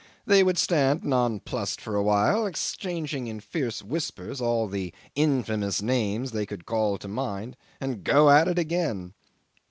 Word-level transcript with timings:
They 0.25 0.41
would 0.41 0.57
stand 0.57 1.03
nonplussed 1.03 1.79
for 1.79 1.93
a 1.93 2.01
while, 2.01 2.47
exchanging 2.47 3.27
in 3.27 3.39
fierce 3.39 3.83
whispers 3.83 4.41
all 4.41 4.67
the 4.67 4.93
infamous 5.13 5.79
names 5.83 6.31
they 6.31 6.47
could 6.47 6.65
call 6.65 6.97
to 6.97 7.07
mind, 7.07 7.55
and 7.79 8.03
go 8.03 8.31
at 8.31 8.47
it 8.47 8.57
again. 8.57 9.13